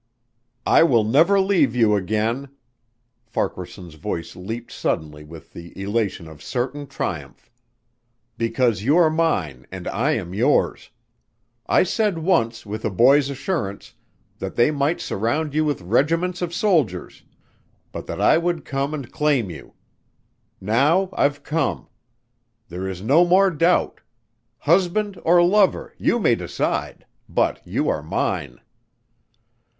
[0.65, 2.49] "I will never leave you again."
[3.27, 7.51] Farquaharson's voice leaped suddenly with the elation of certain triumph.
[8.35, 10.89] "Because you are mine and I am yours.
[11.67, 13.93] I said once with a boy's assurance
[14.39, 17.21] that they might surround you with regiments of soldiers
[17.91, 19.75] but that I would come and claim you.
[20.59, 21.87] Now I've come.
[22.69, 24.01] There is no more doubt.
[24.57, 28.61] Husband or lover you may decide but you are mine."